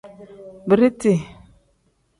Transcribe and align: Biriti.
Biriti. 0.67 1.13